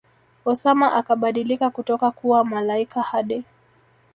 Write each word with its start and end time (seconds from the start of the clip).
Osama 0.45 0.93
akabadilika 0.93 1.69
kutoka 1.69 2.11
kuwa 2.11 2.45
malaika 2.45 3.01
Hadi 3.01 3.43